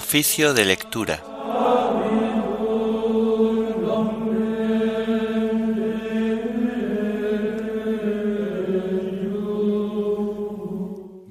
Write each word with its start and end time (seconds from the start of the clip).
Oficio 0.00 0.54
de 0.54 0.64
lectura. 0.64 1.24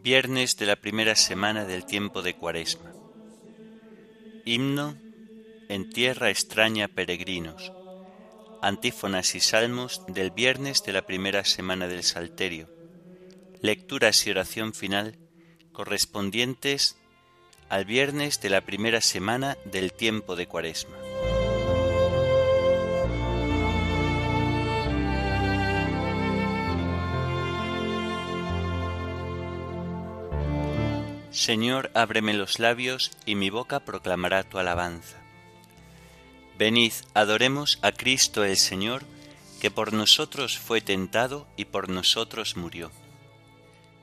Viernes 0.04 0.58
de 0.58 0.66
la 0.66 0.76
primera 0.76 1.16
semana 1.16 1.64
del 1.64 1.86
tiempo 1.86 2.22
de 2.22 2.36
Cuaresma. 2.36 2.92
Himno 4.44 4.98
En 5.70 5.90
tierra 5.90 6.30
extraña 6.30 6.90
peregrinos. 6.90 7.72
Antífonas 8.62 9.34
y 9.36 9.40
salmos 9.40 10.02
del 10.10 10.32
viernes 10.32 10.84
de 10.84 10.92
la 10.92 11.04
primera 11.04 11.46
semana 11.46 11.88
del 11.88 12.04
Salterio. 12.04 12.68
Lecturas 13.62 14.28
y 14.28 14.32
oración 14.32 14.74
final 14.74 15.18
correspondientes 15.72 16.98
al 17.70 17.86
viernes 17.86 18.40
de 18.42 18.50
la 18.50 18.62
primera 18.62 19.02
semana 19.02 19.58
del 19.66 19.94
tiempo 19.94 20.36
de 20.36 20.48
Cuaresma. 20.48 20.98
Señor, 31.32 31.92
ábreme 31.94 32.34
los 32.34 32.58
labios 32.58 33.12
y 33.26 33.36
mi 33.36 33.52
boca 33.52 33.80
proclamará 33.82 34.42
tu 34.44 34.58
alabanza. 34.58 35.18
Venid, 36.58 36.94
adoremos 37.14 37.78
a 37.84 37.92
Cristo 37.92 38.44
el 38.44 38.58
Señor, 38.58 39.04
que 39.62 39.70
por 39.70 39.94
nosotros 39.94 40.58
fue 40.58 40.82
tentado 40.82 41.48
y 41.56 41.66
por 41.66 41.90
nosotros 41.90 42.58
murió. 42.58 42.92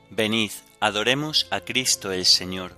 Venid, 0.09 0.51
adoremos 0.79 1.47
a 1.51 1.59
Cristo 1.59 2.13
el 2.13 2.25
Señor, 2.25 2.77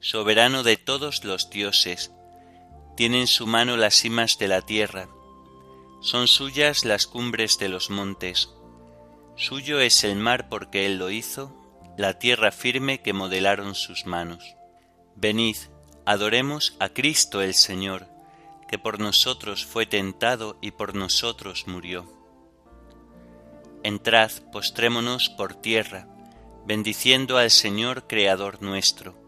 soberano 0.00 0.62
de 0.62 0.76
todos 0.76 1.24
los 1.24 1.50
dioses, 1.50 2.12
tiene 2.96 3.20
en 3.20 3.26
su 3.26 3.46
mano 3.46 3.76
las 3.76 3.94
cimas 3.94 4.38
de 4.38 4.48
la 4.48 4.62
tierra, 4.62 5.08
son 6.00 6.28
suyas 6.28 6.84
las 6.84 7.06
cumbres 7.06 7.58
de 7.58 7.68
los 7.68 7.90
montes, 7.90 8.50
suyo 9.36 9.80
es 9.80 10.04
el 10.04 10.16
mar 10.16 10.48
porque 10.48 10.86
él 10.86 10.98
lo 10.98 11.10
hizo, 11.10 11.54
la 11.96 12.18
tierra 12.18 12.52
firme 12.52 13.00
que 13.02 13.12
modelaron 13.12 13.74
sus 13.74 14.06
manos. 14.06 14.54
Venid, 15.16 15.56
adoremos 16.06 16.76
a 16.78 16.90
Cristo 16.90 17.42
el 17.42 17.54
Señor, 17.54 18.06
que 18.68 18.78
por 18.78 19.00
nosotros 19.00 19.64
fue 19.64 19.86
tentado 19.86 20.58
y 20.60 20.70
por 20.70 20.94
nosotros 20.94 21.66
murió. 21.66 22.06
Entrad, 23.82 24.30
postrémonos 24.52 25.28
por 25.28 25.54
tierra, 25.54 26.06
bendiciendo 26.66 27.38
al 27.38 27.50
Señor 27.50 28.06
Creador 28.06 28.62
nuestro, 28.62 29.27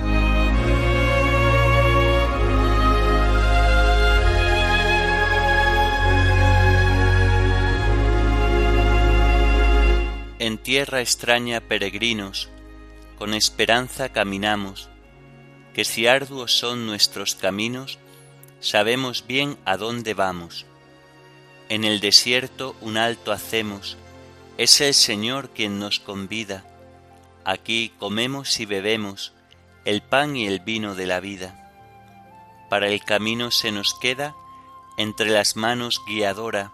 En 10.41 10.57
tierra 10.57 11.01
extraña 11.01 11.61
peregrinos, 11.61 12.49
con 13.19 13.35
esperanza 13.35 14.09
caminamos, 14.09 14.89
que 15.75 15.85
si 15.85 16.07
arduos 16.07 16.57
son 16.57 16.87
nuestros 16.87 17.35
caminos, 17.35 17.99
sabemos 18.59 19.27
bien 19.27 19.59
a 19.65 19.77
dónde 19.77 20.15
vamos. 20.15 20.65
En 21.69 21.83
el 21.83 21.99
desierto 21.99 22.75
un 22.81 22.97
alto 22.97 23.31
hacemos, 23.31 23.97
es 24.57 24.81
el 24.81 24.95
Señor 24.95 25.51
quien 25.51 25.77
nos 25.77 25.99
convida. 25.99 26.65
Aquí 27.45 27.93
comemos 27.99 28.59
y 28.59 28.65
bebemos 28.65 29.33
el 29.85 30.01
pan 30.01 30.35
y 30.35 30.47
el 30.47 30.59
vino 30.59 30.95
de 30.95 31.05
la 31.05 31.19
vida. 31.19 31.71
Para 32.67 32.87
el 32.87 33.03
camino 33.03 33.51
se 33.51 33.71
nos 33.71 33.93
queda 33.93 34.33
entre 34.97 35.29
las 35.29 35.55
manos 35.55 36.01
guiadora 36.07 36.71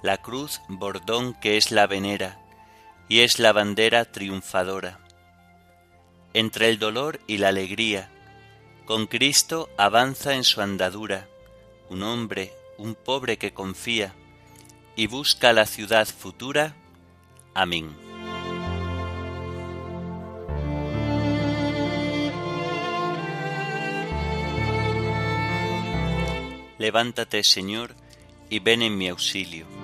la 0.00 0.18
cruz 0.18 0.60
bordón 0.68 1.34
que 1.34 1.56
es 1.56 1.72
la 1.72 1.88
venera 1.88 2.43
y 3.14 3.20
es 3.20 3.38
la 3.38 3.52
bandera 3.52 4.06
triunfadora. 4.06 4.98
Entre 6.32 6.68
el 6.68 6.80
dolor 6.80 7.20
y 7.28 7.36
la 7.36 7.50
alegría, 7.50 8.10
con 8.86 9.06
Cristo 9.06 9.70
avanza 9.76 10.34
en 10.34 10.42
su 10.42 10.60
andadura 10.60 11.28
un 11.90 12.02
hombre, 12.02 12.52
un 12.76 12.96
pobre 12.96 13.36
que 13.38 13.52
confía 13.52 14.12
y 14.96 15.06
busca 15.06 15.52
la 15.52 15.64
ciudad 15.64 16.08
futura. 16.08 16.74
Amén. 17.54 17.94
Levántate, 26.78 27.44
Señor, 27.44 27.94
y 28.50 28.58
ven 28.58 28.82
en 28.82 28.98
mi 28.98 29.06
auxilio. 29.06 29.83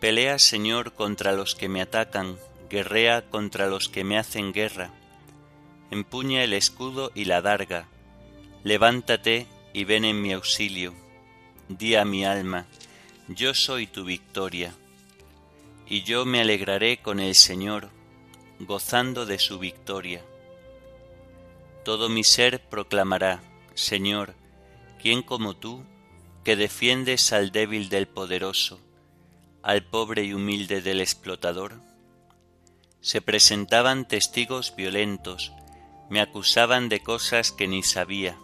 Pelea, 0.00 0.38
Señor, 0.38 0.92
contra 0.92 1.32
los 1.32 1.54
que 1.54 1.68
me 1.68 1.80
atacan, 1.80 2.38
guerrea 2.68 3.30
contra 3.30 3.66
los 3.66 3.88
que 3.88 4.04
me 4.04 4.18
hacen 4.18 4.52
guerra. 4.52 4.90
Empuña 5.90 6.44
el 6.44 6.52
escudo 6.52 7.10
y 7.14 7.24
la 7.24 7.40
darga. 7.40 7.88
Levántate 8.62 9.46
y 9.72 9.84
ven 9.84 10.04
en 10.04 10.20
mi 10.20 10.32
auxilio. 10.32 10.92
Di 11.68 11.94
a 11.94 12.04
mi 12.04 12.24
alma, 12.24 12.66
yo 13.28 13.54
soy 13.54 13.86
tu 13.86 14.04
victoria. 14.04 14.74
Y 15.88 16.02
yo 16.02 16.26
me 16.26 16.40
alegraré 16.40 16.98
con 16.98 17.18
el 17.18 17.34
Señor, 17.34 17.88
gozando 18.58 19.24
de 19.24 19.38
su 19.38 19.58
victoria. 19.58 20.22
Todo 21.84 22.08
mi 22.08 22.22
ser 22.22 22.60
proclamará, 22.60 23.40
Señor, 23.74 24.34
¿quién 25.00 25.22
como 25.22 25.54
tú, 25.54 25.84
que 26.44 26.56
defiendes 26.56 27.32
al 27.32 27.50
débil 27.50 27.88
del 27.88 28.06
poderoso, 28.08 28.80
al 29.66 29.82
pobre 29.82 30.22
y 30.22 30.32
humilde 30.32 30.80
del 30.80 31.00
explotador? 31.00 31.80
Se 33.00 33.20
presentaban 33.20 34.06
testigos 34.06 34.76
violentos, 34.76 35.52
me 36.08 36.20
acusaban 36.20 36.88
de 36.88 37.00
cosas 37.00 37.50
que 37.50 37.66
ni 37.66 37.82
sabía, 37.82 38.38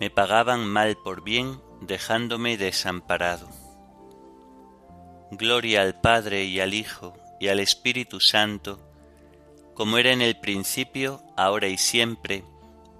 me 0.00 0.10
pagaban 0.10 0.66
mal 0.66 0.96
por 0.96 1.22
bien, 1.22 1.60
dejándome 1.80 2.56
desamparado. 2.56 3.48
Gloria 5.30 5.82
al 5.82 6.00
Padre 6.00 6.44
y 6.44 6.58
al 6.58 6.74
Hijo 6.74 7.14
y 7.38 7.46
al 7.46 7.60
Espíritu 7.60 8.18
Santo, 8.18 8.80
como 9.74 9.96
era 9.96 10.10
en 10.10 10.22
el 10.22 10.40
principio, 10.40 11.22
ahora 11.36 11.68
y 11.68 11.78
siempre, 11.78 12.42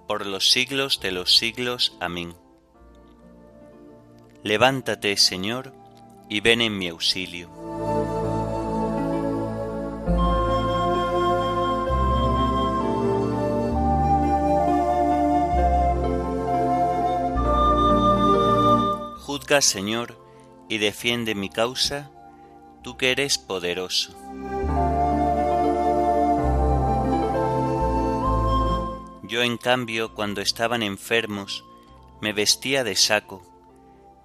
por 0.07 0.25
los 0.25 0.49
siglos 0.49 1.01
de 1.01 1.11
los 1.11 1.35
siglos. 1.35 1.97
Amén. 1.99 2.37
Levántate, 4.43 5.17
Señor, 5.17 5.73
y 6.29 6.39
ven 6.41 6.61
en 6.61 6.77
mi 6.77 6.87
auxilio. 6.87 7.49
Juzga, 19.25 19.61
Señor, 19.61 20.17
y 20.69 20.77
defiende 20.77 21.35
mi 21.35 21.49
causa, 21.49 22.09
tú 22.81 22.97
que 22.97 23.11
eres 23.11 23.37
poderoso. 23.37 24.13
Yo, 29.23 29.43
en 29.43 29.57
cambio, 29.57 30.13
cuando 30.15 30.41
estaban 30.41 30.81
enfermos, 30.81 31.65
me 32.21 32.31
vestía 32.33 32.83
de 32.83 32.95
saco, 32.95 33.43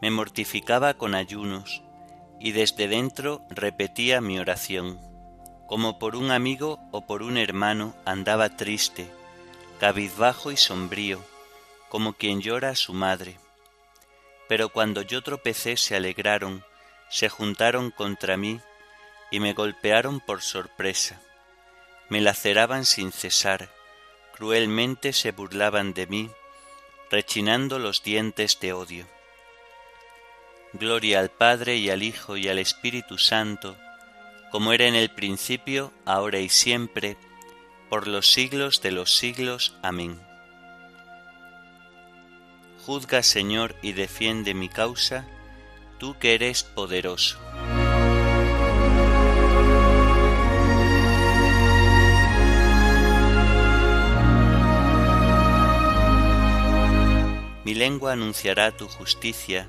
me 0.00 0.10
mortificaba 0.10 0.94
con 0.94 1.14
ayunos, 1.14 1.82
y 2.42 2.50
desde 2.50 2.88
dentro 2.88 3.40
repetía 3.50 4.20
mi 4.20 4.40
oración. 4.40 5.00
Como 5.68 6.00
por 6.00 6.16
un 6.16 6.32
amigo 6.32 6.80
o 6.90 7.06
por 7.06 7.22
un 7.22 7.36
hermano 7.38 7.94
andaba 8.04 8.56
triste, 8.56 9.06
cabizbajo 9.78 10.50
y 10.50 10.56
sombrío, 10.56 11.22
como 11.88 12.14
quien 12.14 12.40
llora 12.40 12.70
a 12.70 12.74
su 12.74 12.94
madre. 12.94 13.38
Pero 14.48 14.70
cuando 14.70 15.02
yo 15.02 15.22
tropecé 15.22 15.76
se 15.76 15.94
alegraron, 15.94 16.64
se 17.08 17.28
juntaron 17.28 17.92
contra 17.92 18.36
mí 18.36 18.60
y 19.30 19.38
me 19.38 19.52
golpearon 19.52 20.18
por 20.18 20.42
sorpresa. 20.42 21.20
Me 22.08 22.20
laceraban 22.20 22.86
sin 22.86 23.12
cesar, 23.12 23.70
cruelmente 24.34 25.12
se 25.12 25.30
burlaban 25.30 25.94
de 25.94 26.08
mí, 26.08 26.30
rechinando 27.08 27.78
los 27.78 28.02
dientes 28.02 28.58
de 28.58 28.72
odio. 28.72 29.06
Gloria 30.74 31.20
al 31.20 31.30
Padre 31.30 31.76
y 31.76 31.90
al 31.90 32.02
Hijo 32.02 32.36
y 32.36 32.48
al 32.48 32.58
Espíritu 32.58 33.18
Santo, 33.18 33.76
como 34.50 34.72
era 34.72 34.86
en 34.86 34.94
el 34.94 35.10
principio, 35.10 35.92
ahora 36.06 36.38
y 36.38 36.48
siempre, 36.48 37.16
por 37.90 38.08
los 38.08 38.32
siglos 38.32 38.80
de 38.80 38.90
los 38.90 39.14
siglos. 39.14 39.76
Amén. 39.82 40.18
Juzga, 42.86 43.22
Señor, 43.22 43.76
y 43.82 43.92
defiende 43.92 44.54
mi 44.54 44.68
causa, 44.68 45.26
tú 45.98 46.18
que 46.18 46.34
eres 46.34 46.62
poderoso. 46.62 47.38
Mi 57.64 57.74
lengua 57.74 58.12
anunciará 58.12 58.76
tu 58.76 58.88
justicia, 58.88 59.68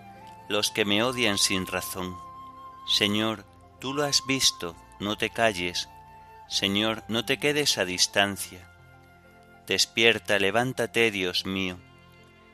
los 0.51 0.71
que 0.71 0.85
me 0.85 1.03
odian 1.03 1.37
sin 1.37 1.65
razón. 1.65 2.17
Señor, 2.87 3.45
tú 3.79 3.93
lo 3.93 4.03
has 4.03 4.25
visto, 4.27 4.75
no 4.99 5.17
te 5.17 5.29
calles. 5.29 5.89
Señor, 6.47 7.03
no 7.07 7.25
te 7.25 7.39
quedes 7.39 7.77
a 7.77 7.85
distancia. 7.85 8.67
Despierta, 9.67 10.37
levántate, 10.37 11.09
Dios 11.11 11.45
mío. 11.45 11.77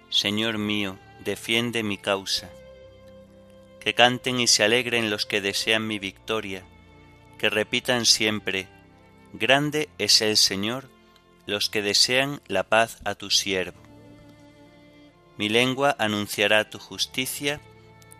Señor 0.09 0.57
mío, 0.57 0.97
defiende 1.23 1.83
mi 1.83 1.97
causa. 1.97 2.49
Que 3.79 3.93
canten 3.93 4.39
y 4.39 4.47
se 4.47 4.63
alegren 4.63 5.09
los 5.09 5.25
que 5.25 5.41
desean 5.41 5.87
mi 5.87 5.99
victoria, 5.99 6.63
que 7.37 7.49
repitan 7.49 8.05
siempre, 8.05 8.67
Grande 9.33 9.89
es 9.97 10.21
el 10.21 10.37
Señor, 10.37 10.89
los 11.45 11.69
que 11.69 11.81
desean 11.81 12.41
la 12.47 12.63
paz 12.63 12.99
a 13.03 13.15
tu 13.15 13.29
siervo. 13.29 13.79
Mi 15.37 15.49
lengua 15.49 15.95
anunciará 15.99 16.69
tu 16.69 16.79
justicia, 16.79 17.61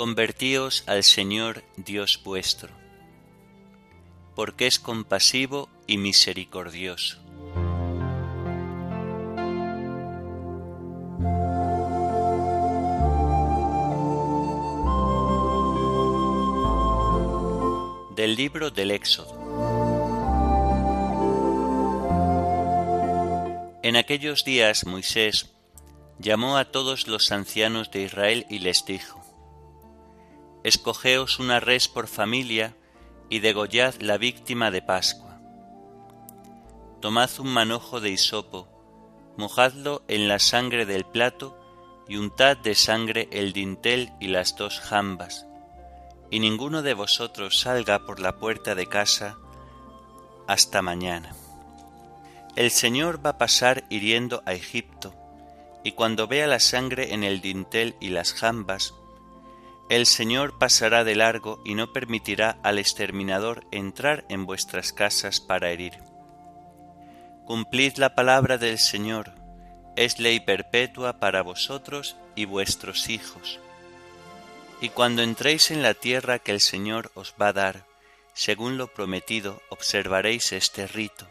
Convertíos 0.00 0.82
al 0.86 1.04
Señor 1.04 1.62
Dios 1.76 2.22
vuestro, 2.24 2.70
porque 4.34 4.66
es 4.66 4.78
compasivo 4.78 5.68
y 5.86 5.98
misericordioso. 5.98 7.18
Del 18.16 18.36
libro 18.36 18.70
del 18.70 18.92
Éxodo. 18.92 19.38
En 23.82 23.96
aquellos 23.96 24.46
días 24.46 24.86
Moisés 24.86 25.50
llamó 26.18 26.56
a 26.56 26.64
todos 26.64 27.06
los 27.06 27.30
ancianos 27.32 27.90
de 27.90 28.04
Israel 28.04 28.46
y 28.48 28.60
les 28.60 28.86
dijo, 28.86 29.29
escogeos 30.64 31.38
una 31.38 31.60
res 31.60 31.88
por 31.88 32.06
familia 32.06 32.76
y 33.28 33.38
degollad 33.38 33.94
la 34.00 34.18
víctima 34.18 34.70
de 34.70 34.82
Pascua. 34.82 35.40
Tomad 37.00 37.30
un 37.38 37.48
manojo 37.48 38.00
de 38.00 38.10
hisopo, 38.10 38.68
mojadlo 39.36 40.02
en 40.08 40.28
la 40.28 40.38
sangre 40.38 40.84
del 40.84 41.04
plato 41.04 41.56
y 42.08 42.16
untad 42.16 42.56
de 42.58 42.74
sangre 42.74 43.28
el 43.30 43.52
dintel 43.52 44.12
y 44.20 44.26
las 44.26 44.56
dos 44.56 44.80
jambas, 44.80 45.46
y 46.30 46.40
ninguno 46.40 46.82
de 46.82 46.92
vosotros 46.94 47.60
salga 47.60 48.04
por 48.04 48.20
la 48.20 48.36
puerta 48.36 48.74
de 48.74 48.86
casa 48.86 49.38
hasta 50.46 50.82
mañana. 50.82 51.34
El 52.56 52.70
Señor 52.70 53.24
va 53.24 53.30
a 53.30 53.38
pasar 53.38 53.84
hiriendo 53.88 54.42
a 54.44 54.52
Egipto, 54.52 55.14
y 55.84 55.92
cuando 55.92 56.26
vea 56.26 56.46
la 56.46 56.60
sangre 56.60 57.14
en 57.14 57.22
el 57.24 57.40
dintel 57.40 57.94
y 58.00 58.08
las 58.08 58.34
jambas, 58.34 58.92
el 59.90 60.06
Señor 60.06 60.56
pasará 60.56 61.02
de 61.02 61.16
largo 61.16 61.60
y 61.64 61.74
no 61.74 61.92
permitirá 61.92 62.60
al 62.62 62.78
exterminador 62.78 63.66
entrar 63.72 64.24
en 64.28 64.46
vuestras 64.46 64.92
casas 64.92 65.40
para 65.40 65.70
herir. 65.70 65.98
Cumplid 67.44 67.96
la 67.96 68.14
palabra 68.14 68.56
del 68.56 68.78
Señor, 68.78 69.34
es 69.96 70.20
ley 70.20 70.38
perpetua 70.38 71.18
para 71.18 71.42
vosotros 71.42 72.16
y 72.36 72.44
vuestros 72.44 73.08
hijos. 73.08 73.58
Y 74.80 74.90
cuando 74.90 75.22
entréis 75.22 75.72
en 75.72 75.82
la 75.82 75.94
tierra 75.94 76.38
que 76.38 76.52
el 76.52 76.60
Señor 76.60 77.10
os 77.14 77.34
va 77.38 77.48
a 77.48 77.52
dar, 77.52 77.84
según 78.32 78.78
lo 78.78 78.86
prometido, 78.86 79.60
observaréis 79.70 80.52
este 80.52 80.86
rito. 80.86 81.26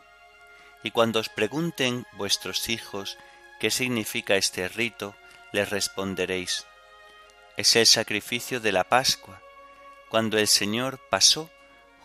Y 0.84 0.92
cuando 0.92 1.22
os 1.22 1.30
pregunten 1.30 2.06
vuestros 2.18 2.68
hijos 2.68 3.18
qué 3.62 3.72
significa 3.72 4.36
este 4.36 4.68
rito, 4.68 5.16
les 5.54 5.70
responderéis, 5.70 6.66
es 7.60 7.75
el 7.75 7.86
sacrificio 7.88 8.62
de 8.62 8.72
la 8.72 8.86
Pascua, 8.86 9.42
cuando 10.08 10.38
el 10.38 10.48
Señor 10.48 10.98
pasó 11.10 11.50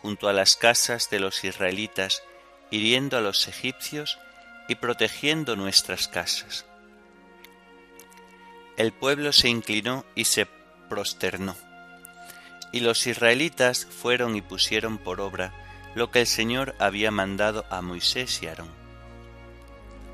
junto 0.03 0.27
a 0.27 0.33
las 0.33 0.57
casas 0.57 1.11
de 1.11 1.21
los 1.21 1.45
israelitas, 1.45 2.25
hiriendo 2.73 3.17
a 3.17 3.21
los 3.21 3.47
egipcios 3.47 4.19
y 4.67 4.75
protegiendo 4.75 5.55
nuestras 5.55 6.09
casas. 6.09 6.67
El 8.77 8.93
pueblo 8.93 9.33
se 9.33 9.49
inclinó 9.49 10.05
y 10.17 10.25
se 10.25 10.49
prosternó. 10.89 11.55
Y 12.73 12.81
los 12.81 13.07
israelitas 13.07 13.87
fueron 13.87 14.35
y 14.35 14.43
pusieron 14.43 14.99
por 14.99 15.21
obra 15.21 15.55
lo 15.95 16.11
que 16.11 16.23
el 16.23 16.27
Señor 16.27 16.75
había 16.81 17.13
mandado 17.13 17.65
a 17.71 17.81
Moisés 17.81 18.43
y 18.43 18.49
Aarón. 18.49 18.73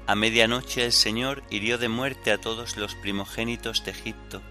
A 0.07 0.15
medianoche 0.15 0.85
el 0.85 0.93
Señor 0.93 1.43
hirió 1.49 1.79
de 1.79 1.89
muerte 1.89 2.31
a 2.31 2.37
todos 2.37 2.77
los 2.77 2.95
primogénitos 2.95 3.83
de 3.87 3.93
Egipto, 3.93 4.43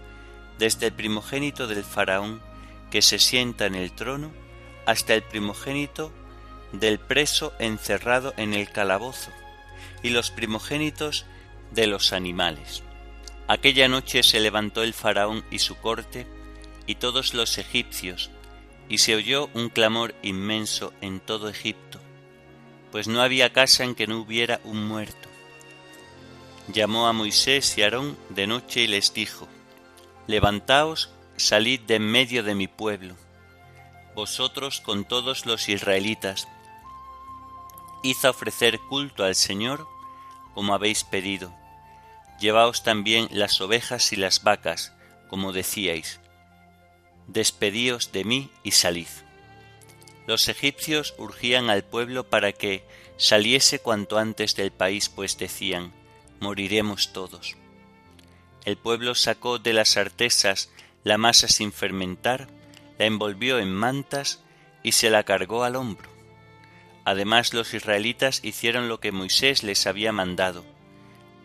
desde 0.60 0.88
el 0.88 0.92
primogénito 0.92 1.66
del 1.66 1.82
faraón 1.82 2.42
que 2.90 3.00
se 3.00 3.18
sienta 3.18 3.64
en 3.64 3.74
el 3.74 3.92
trono, 3.92 4.30
hasta 4.84 5.14
el 5.14 5.22
primogénito 5.22 6.12
del 6.72 6.98
preso 6.98 7.54
encerrado 7.58 8.34
en 8.36 8.52
el 8.52 8.70
calabozo, 8.70 9.30
y 10.02 10.10
los 10.10 10.30
primogénitos 10.30 11.24
de 11.70 11.86
los 11.86 12.12
animales. 12.12 12.82
Aquella 13.48 13.88
noche 13.88 14.22
se 14.22 14.38
levantó 14.38 14.82
el 14.82 14.92
faraón 14.92 15.44
y 15.50 15.60
su 15.60 15.76
corte, 15.76 16.26
y 16.86 16.96
todos 16.96 17.32
los 17.32 17.56
egipcios, 17.56 18.30
y 18.90 18.98
se 18.98 19.16
oyó 19.16 19.48
un 19.54 19.70
clamor 19.70 20.14
inmenso 20.20 20.92
en 21.00 21.20
todo 21.20 21.48
Egipto, 21.48 22.00
pues 22.92 23.08
no 23.08 23.22
había 23.22 23.54
casa 23.54 23.84
en 23.84 23.94
que 23.94 24.06
no 24.06 24.18
hubiera 24.18 24.60
un 24.64 24.86
muerto. 24.86 25.30
Llamó 26.68 27.08
a 27.08 27.14
Moisés 27.14 27.78
y 27.78 27.82
Aarón 27.82 28.18
de 28.28 28.46
noche 28.46 28.82
y 28.82 28.88
les 28.88 29.14
dijo, 29.14 29.48
Levantaos, 30.30 31.10
salid 31.36 31.80
de 31.80 31.96
en 31.96 32.08
medio 32.08 32.44
de 32.44 32.54
mi 32.54 32.68
pueblo, 32.68 33.16
vosotros 34.14 34.80
con 34.80 35.04
todos 35.04 35.44
los 35.44 35.68
israelitas, 35.68 36.46
id 38.04 38.14
a 38.22 38.30
ofrecer 38.30 38.78
culto 38.78 39.24
al 39.24 39.34
Señor 39.34 39.88
como 40.54 40.72
habéis 40.72 41.02
pedido. 41.02 41.52
Llevaos 42.38 42.84
también 42.84 43.26
las 43.32 43.60
ovejas 43.60 44.12
y 44.12 44.16
las 44.16 44.44
vacas, 44.44 44.92
como 45.28 45.52
decíais. 45.52 46.20
Despedíos 47.26 48.12
de 48.12 48.22
mí 48.22 48.50
y 48.62 48.70
salid. 48.70 49.08
Los 50.28 50.48
egipcios 50.48 51.12
urgían 51.18 51.70
al 51.70 51.82
pueblo 51.82 52.30
para 52.30 52.52
que 52.52 52.86
saliese 53.16 53.80
cuanto 53.80 54.16
antes 54.16 54.54
del 54.54 54.70
país, 54.70 55.08
pues 55.08 55.38
decían, 55.38 55.92
moriremos 56.38 57.12
todos. 57.12 57.56
El 58.64 58.76
pueblo 58.76 59.14
sacó 59.14 59.58
de 59.58 59.72
las 59.72 59.96
artesas 59.96 60.70
la 61.02 61.16
masa 61.16 61.48
sin 61.48 61.72
fermentar, 61.72 62.48
la 62.98 63.06
envolvió 63.06 63.58
en 63.58 63.72
mantas 63.72 64.42
y 64.82 64.92
se 64.92 65.10
la 65.10 65.24
cargó 65.24 65.64
al 65.64 65.76
hombro. 65.76 66.10
Además 67.04 67.54
los 67.54 67.72
israelitas 67.72 68.40
hicieron 68.44 68.88
lo 68.88 69.00
que 69.00 69.12
Moisés 69.12 69.62
les 69.62 69.86
había 69.86 70.12
mandado. 70.12 70.64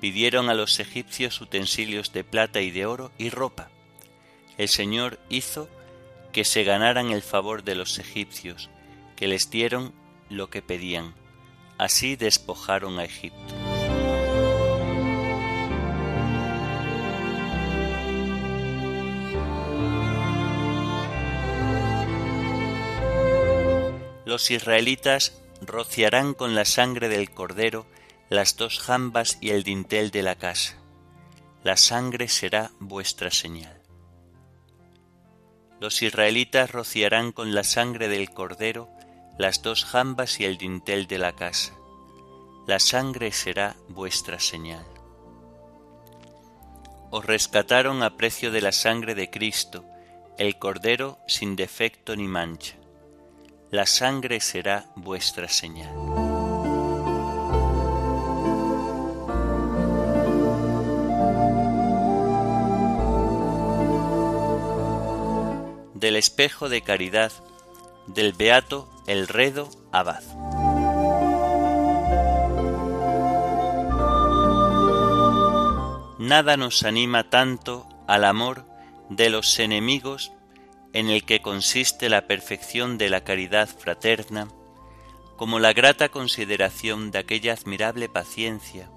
Pidieron 0.02 0.50
a 0.50 0.54
los 0.54 0.80
egipcios 0.80 1.40
utensilios 1.40 2.12
de 2.12 2.24
plata 2.24 2.62
y 2.62 2.72
de 2.72 2.86
oro 2.86 3.12
y 3.18 3.30
ropa. 3.30 3.70
El 4.58 4.68
Señor 4.68 5.20
hizo 5.30 5.70
que 6.34 6.44
se 6.44 6.64
ganaran 6.64 7.12
el 7.12 7.22
favor 7.22 7.64
de 7.64 7.76
los 7.76 7.98
egipcios, 7.98 8.70
que 9.16 9.28
les 9.28 9.50
dieron 9.50 9.94
lo 10.30 10.50
que 10.50 10.62
pedían. 10.62 11.16
Así 11.78 12.16
despojaron 12.18 13.00
a 13.00 13.06
Egipto. 13.06 13.65
Los 24.36 24.52
israelitas 24.52 25.42
rociarán 25.62 26.34
con 26.34 26.56
la 26.56 26.66
sangre 26.66 27.08
del 27.08 27.32
cordero 27.32 27.86
las 28.28 28.58
dos 28.58 28.80
jambas 28.82 29.38
y 29.40 29.52
el 29.52 29.64
dintel 29.64 30.12
de 30.12 30.24
la 30.24 30.36
casa. 30.36 30.76
La 31.64 31.78
sangre 31.78 32.28
será 32.28 32.72
vuestra 32.82 33.32
señal. 33.32 33.82
Los 35.80 36.02
israelitas 36.02 36.70
rociarán 36.70 37.32
con 37.32 37.56
la 37.56 37.64
sangre 37.64 38.10
del 38.10 38.30
cordero 38.30 38.90
las 39.38 39.62
dos 39.62 39.86
jambas 39.86 40.42
y 40.42 40.44
el 40.44 40.58
dintel 40.58 41.08
de 41.08 41.18
la 41.18 41.34
casa. 41.34 41.72
La 42.68 42.80
sangre 42.80 43.32
será 43.32 43.78
vuestra 43.88 44.42
señal. 44.42 44.86
Os 47.10 47.24
rescataron 47.24 48.04
a 48.04 48.18
precio 48.18 48.52
de 48.52 48.60
la 48.60 48.74
sangre 48.74 49.16
de 49.16 49.30
Cristo, 49.30 49.86
el 50.38 50.60
cordero 50.60 51.20
sin 51.26 51.56
defecto 51.56 52.18
ni 52.18 52.28
mancha 52.28 52.76
la 53.72 53.86
sangre 53.86 54.40
será 54.40 54.86
vuestra 54.96 55.48
señal. 55.48 55.94
Del 65.94 66.16
espejo 66.16 66.70
de 66.70 66.82
caridad 66.82 67.32
del 68.08 68.34
beato 68.34 68.90
Elredo 69.08 69.70
Abad. 69.92 70.24
Nada 76.20 76.58
nos 76.58 76.84
anima 76.84 77.30
tanto 77.30 77.88
al 78.08 78.26
amor 78.26 78.66
de 79.10 79.30
los 79.30 79.60
enemigos 79.60 80.32
en 80.96 81.10
el 81.10 81.26
que 81.26 81.42
consiste 81.42 82.08
la 82.08 82.26
perfección 82.26 82.98
de 82.98 83.10
la 83.10 83.26
caridad 83.26 83.68
fraterna, 83.68 84.48
como 85.36 85.60
la 85.60 85.74
grata 85.74 86.08
consideración 86.08 87.12
de 87.12 87.20
aquella 87.20 87.52
admirable 87.52 88.08
paciencia 88.08 88.90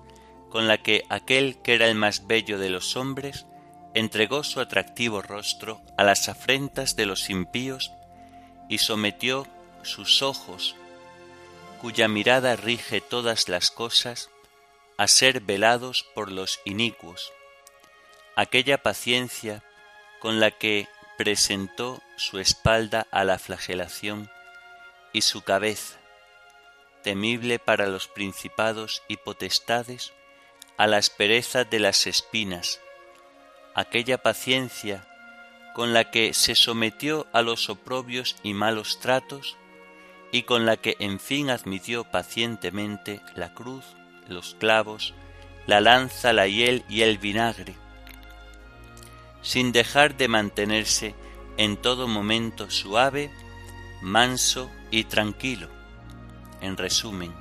con 0.49 0.69
la 0.69 0.78
que 0.78 1.05
aquel 1.09 1.61
que 1.61 1.75
era 1.75 1.88
el 1.88 1.97
más 1.97 2.28
bello 2.28 2.57
de 2.59 2.71
los 2.71 2.97
hombres 2.97 3.47
entregó 3.95 4.45
su 4.45 4.61
atractivo 4.61 5.23
rostro 5.23 5.83
a 5.97 6.05
las 6.05 6.28
afrentas 6.28 6.95
de 6.95 7.05
los 7.05 7.31
impíos 7.31 7.90
y 8.69 8.78
sometió 8.78 9.49
sus 9.83 10.23
ojos, 10.23 10.76
cuya 11.81 12.07
mirada 12.07 12.55
rige 12.55 13.00
todas 13.00 13.49
las 13.49 13.73
cosas, 13.73 14.31
a 14.97 15.09
ser 15.09 15.40
velados 15.40 16.07
por 16.14 16.31
los 16.31 16.61
inicuos, 16.64 17.33
aquella 18.37 18.78
paciencia 18.78 19.64
con 20.21 20.38
la 20.38 20.52
que 20.52 20.88
presentó 21.19 22.01
su 22.17 22.39
espalda 22.39 23.09
a 23.11 23.25
la 23.25 23.41
flagelación 23.41 24.31
y 25.13 25.23
su 25.23 25.43
cabeza, 25.43 25.99
temible 27.03 27.59
para 27.59 27.89
los 27.89 28.07
principados 28.07 29.03
y 29.09 29.17
potestades, 29.17 30.13
a 30.77 30.87
la 30.87 30.99
aspereza 30.99 31.65
de 31.65 31.81
las 31.81 32.07
espinas, 32.07 32.81
aquella 33.75 34.19
paciencia 34.19 35.05
con 35.75 35.93
la 35.93 36.09
que 36.13 36.35
se 36.35 36.55
sometió 36.55 37.27
a 37.33 37.43
los 37.43 37.69
oprobios 37.69 38.37
y 38.45 38.55
malos 38.55 39.01
tratos, 39.01 39.57
y 40.31 40.43
con 40.43 40.67
la 40.67 40.77
que 40.77 40.95
en 41.01 41.19
fin 41.19 41.51
admitió 41.51 42.05
pacientemente 42.05 43.21
la 43.35 43.55
cruz, 43.55 43.85
los 44.29 44.55
clavos, 44.55 45.15
la 45.67 45.81
lanza, 45.81 46.33
la 46.33 46.47
hiel 46.47 46.85
y 46.89 47.03
el 47.03 47.19
vinagre, 47.19 47.75
sin 49.42 49.73
dejar 49.73 50.16
de 50.16 50.28
mantenerse 50.28 51.14
en 51.57 51.76
todo 51.76 52.09
momento 52.09 52.71
suave, 52.71 53.30
manso 54.00 54.71
y 54.90 55.04
tranquilo. 55.04 55.68
En 56.61 56.76
resumen, 56.76 57.33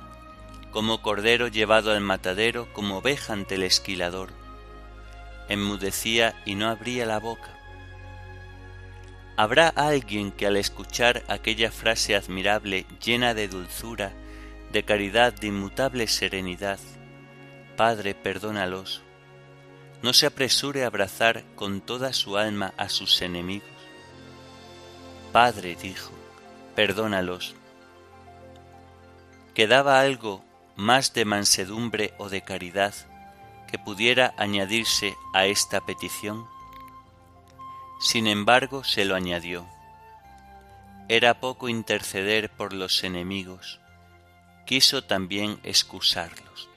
como 0.70 1.02
cordero 1.02 1.48
llevado 1.48 1.92
al 1.92 2.00
matadero, 2.00 2.72
como 2.72 2.98
oveja 2.98 3.32
ante 3.32 3.56
el 3.56 3.62
esquilador. 3.62 4.30
Enmudecía 5.48 6.34
y 6.44 6.54
no 6.54 6.68
abría 6.68 7.06
la 7.06 7.18
boca. 7.18 7.54
¿Habrá 9.36 9.68
alguien 9.68 10.32
que 10.32 10.46
al 10.46 10.56
escuchar 10.56 11.22
aquella 11.28 11.70
frase 11.70 12.16
admirable, 12.16 12.86
llena 13.04 13.34
de 13.34 13.48
dulzura, 13.48 14.12
de 14.72 14.82
caridad, 14.82 15.32
de 15.32 15.46
inmutable 15.46 16.06
serenidad, 16.08 16.78
Padre, 17.78 18.12
perdónalos, 18.12 19.02
no 20.02 20.12
se 20.12 20.26
apresure 20.26 20.84
a 20.84 20.86
abrazar 20.86 21.44
con 21.54 21.80
toda 21.80 22.12
su 22.12 22.36
alma 22.36 22.72
a 22.76 22.88
sus 22.88 23.20
enemigos? 23.22 23.68
Padre, 25.32 25.76
dijo, 25.76 26.12
perdónalos. 26.74 27.54
¿Quedaba 29.54 30.00
algo 30.00 30.44
más 30.76 31.12
de 31.12 31.24
mansedumbre 31.24 32.14
o 32.18 32.28
de 32.28 32.42
caridad 32.42 32.94
que 33.70 33.78
pudiera 33.78 34.34
añadirse 34.38 35.16
a 35.34 35.46
esta 35.46 35.84
petición? 35.84 36.46
Sin 38.00 38.28
embargo, 38.28 38.84
se 38.84 39.04
lo 39.04 39.16
añadió. 39.16 39.66
Era 41.08 41.40
poco 41.40 41.68
interceder 41.68 42.50
por 42.50 42.72
los 42.72 43.02
enemigos, 43.02 43.80
quiso 44.66 45.02
también 45.02 45.58
excusarlos. 45.64 46.68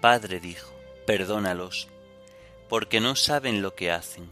Padre 0.00 0.40
dijo, 0.40 0.71
perdónalos, 1.06 1.88
porque 2.68 3.00
no 3.00 3.16
saben 3.16 3.62
lo 3.62 3.74
que 3.74 3.90
hacen. 3.90 4.30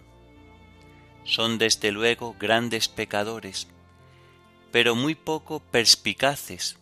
Son 1.25 1.59
desde 1.59 1.93
luego 1.93 2.35
grandes 2.39 2.89
pecadores, 2.89 3.69
pero 4.73 4.95
muy 4.95 5.15
poco 5.15 5.61
perspicaces. 5.61 6.79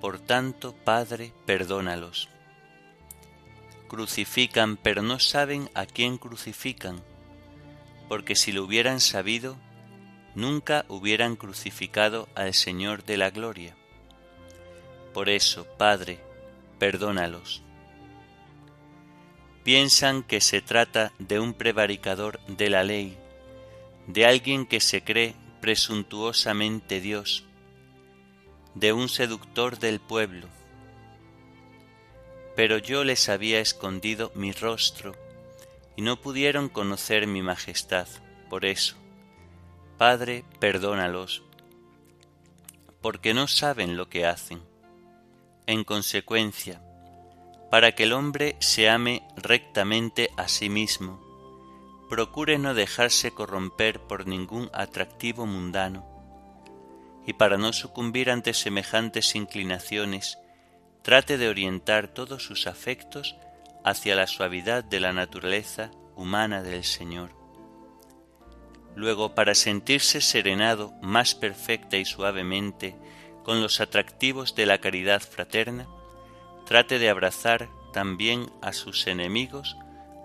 Por 0.00 0.18
tanto, 0.18 0.74
Padre, 0.84 1.32
perdónalos. 1.46 2.28
Crucifican, 3.88 4.76
pero 4.76 5.02
no 5.02 5.18
saben 5.18 5.70
a 5.74 5.86
quién 5.86 6.18
crucifican, 6.18 7.02
porque 8.08 8.36
si 8.36 8.52
lo 8.52 8.64
hubieran 8.64 9.00
sabido, 9.00 9.56
nunca 10.34 10.84
hubieran 10.88 11.36
crucificado 11.36 12.28
al 12.34 12.54
Señor 12.54 13.04
de 13.04 13.16
la 13.16 13.30
gloria. 13.30 13.76
Por 15.12 15.28
eso, 15.28 15.66
Padre, 15.76 16.20
perdónalos. 16.78 17.62
Piensan 19.70 20.24
que 20.24 20.40
se 20.40 20.60
trata 20.62 21.12
de 21.20 21.38
un 21.38 21.54
prevaricador 21.54 22.40
de 22.48 22.68
la 22.70 22.82
ley, 22.82 23.16
de 24.08 24.26
alguien 24.26 24.66
que 24.66 24.80
se 24.80 25.04
cree 25.04 25.36
presuntuosamente 25.60 27.00
Dios, 27.00 27.44
de 28.74 28.92
un 28.92 29.08
seductor 29.08 29.78
del 29.78 30.00
pueblo. 30.00 30.48
Pero 32.56 32.78
yo 32.78 33.04
les 33.04 33.28
había 33.28 33.60
escondido 33.60 34.32
mi 34.34 34.50
rostro 34.50 35.14
y 35.94 36.02
no 36.02 36.20
pudieron 36.20 36.68
conocer 36.68 37.28
mi 37.28 37.40
majestad. 37.40 38.08
Por 38.48 38.64
eso, 38.64 38.96
Padre, 39.98 40.44
perdónalos, 40.58 41.44
porque 43.00 43.34
no 43.34 43.46
saben 43.46 43.96
lo 43.96 44.08
que 44.08 44.26
hacen. 44.26 44.60
En 45.68 45.84
consecuencia, 45.84 46.82
para 47.70 47.92
que 47.92 48.02
el 48.02 48.12
hombre 48.12 48.56
se 48.58 48.90
ame 48.90 49.22
rectamente 49.36 50.30
a 50.36 50.48
sí 50.48 50.68
mismo, 50.68 51.20
procure 52.10 52.58
no 52.58 52.74
dejarse 52.74 53.30
corromper 53.30 54.00
por 54.00 54.26
ningún 54.26 54.68
atractivo 54.74 55.46
mundano, 55.46 56.04
y 57.24 57.34
para 57.34 57.58
no 57.58 57.72
sucumbir 57.72 58.30
ante 58.30 58.54
semejantes 58.54 59.36
inclinaciones, 59.36 60.38
trate 61.02 61.38
de 61.38 61.48
orientar 61.48 62.08
todos 62.08 62.42
sus 62.42 62.66
afectos 62.66 63.36
hacia 63.84 64.16
la 64.16 64.26
suavidad 64.26 64.82
de 64.82 64.98
la 64.98 65.12
naturaleza 65.12 65.92
humana 66.16 66.62
del 66.62 66.82
Señor. 66.82 67.30
Luego, 68.96 69.36
para 69.36 69.54
sentirse 69.54 70.20
serenado 70.20 70.92
más 71.00 71.36
perfecta 71.36 71.96
y 71.96 72.04
suavemente 72.04 72.96
con 73.44 73.62
los 73.62 73.80
atractivos 73.80 74.56
de 74.56 74.66
la 74.66 74.78
caridad 74.78 75.22
fraterna, 75.22 75.86
trate 76.70 77.00
de 77.00 77.10
abrazar 77.10 77.68
también 77.92 78.48
a 78.62 78.72
sus 78.72 79.08
enemigos 79.08 79.76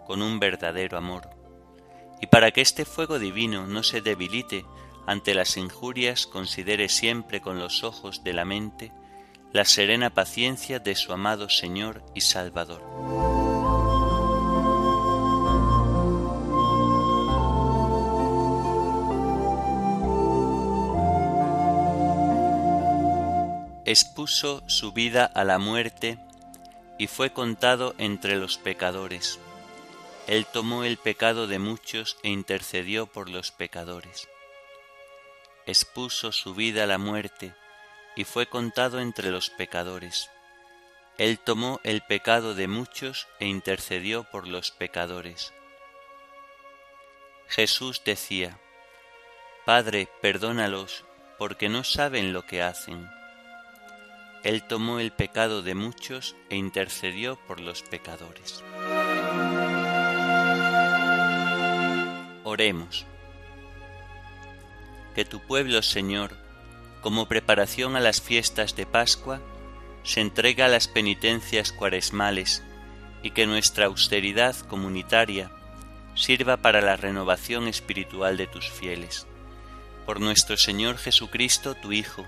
con 0.06 0.22
un 0.22 0.40
verdadero 0.40 0.96
amor 0.96 1.28
y 2.22 2.28
para 2.28 2.52
que 2.52 2.62
este 2.62 2.86
fuego 2.86 3.18
divino 3.18 3.66
no 3.66 3.82
se 3.82 4.02
debilite 4.02 4.64
ante 5.08 5.34
las 5.34 5.58
injurias, 5.58 6.28
considere 6.28 6.88
siempre 6.88 7.42
con 7.42 7.58
los 7.58 7.84
ojos 7.84 8.24
de 8.24 8.34
la 8.34 8.46
mente 8.46 8.92
la 9.54 9.66
serena 9.66 10.12
paciencia 10.12 10.78
de 10.78 10.94
su 10.94 11.14
amado 11.14 11.50
Señor 11.50 12.04
y 12.14 12.22
Salvador. 12.22 12.84
Expuso 23.86 24.62
su 24.68 24.92
vida 24.92 25.26
a 25.26 25.44
la 25.44 25.58
muerte 25.58 26.20
y 26.98 27.08
fue 27.08 27.32
contado 27.32 27.96
entre 27.98 28.36
los 28.36 28.58
pecadores 28.58 29.40
él 30.28 30.48
tomó 30.48 30.84
el 30.84 30.98
pecado 30.98 31.46
de 31.46 31.60
muchos 31.60 32.18
e 32.24 32.30
intercedió 32.30 33.06
por 33.06 33.30
los 33.30 33.52
pecadores. 33.52 34.28
Expuso 35.68 36.32
su 36.32 36.56
vida 36.56 36.86
a 36.86 36.88
la 36.88 36.98
muerte 36.98 37.54
y 38.16 38.24
fue 38.24 38.48
contado 38.48 39.00
entre 39.00 39.30
los 39.30 39.52
pecadores. 39.52 40.32
Él 41.20 41.38
tomó 41.38 41.80
el 41.84 42.02
pecado 42.02 42.56
de 42.56 42.68
muchos 42.68 43.28
e 43.40 43.46
intercedió 43.46 44.24
por 44.24 44.48
los 44.48 44.72
pecadores. 44.72 45.54
Jesús 47.48 48.02
decía, 48.04 48.60
Padre, 49.64 50.10
perdónalos, 50.22 51.06
porque 51.38 51.70
no 51.70 51.84
saben 51.84 52.34
lo 52.34 52.48
que 52.48 52.64
hacen. 52.64 53.08
Él 54.46 54.62
tomó 54.62 55.00
el 55.00 55.12
pecado 55.12 55.64
de 55.64 55.74
muchos 55.74 56.36
e 56.52 56.56
intercedió 56.56 57.36
por 57.48 57.60
los 57.60 57.82
pecadores. 57.82 58.64
Oremos. 62.44 63.08
Que 65.16 65.26
tu 65.26 65.40
pueblo, 65.40 65.82
Señor, 65.82 66.38
como 67.02 67.28
preparación 67.28 67.96
a 67.96 68.00
las 68.00 68.22
fiestas 68.22 68.76
de 68.76 68.86
Pascua, 68.86 69.42
se 70.04 70.22
entrega 70.22 70.66
a 70.66 70.70
las 70.70 70.88
penitencias 70.88 71.72
cuaresmales 71.72 72.62
y 73.24 73.32
que 73.32 73.48
nuestra 73.48 73.88
austeridad 73.88 74.56
comunitaria 74.68 75.50
sirva 76.14 76.58
para 76.58 76.82
la 76.82 76.98
renovación 76.98 77.68
espiritual 77.68 78.38
de 78.38 78.46
tus 78.46 78.70
fieles. 78.70 79.26
Por 80.06 80.20
nuestro 80.22 80.56
Señor 80.56 81.00
Jesucristo, 81.00 81.74
tu 81.74 81.92
Hijo, 81.92 82.28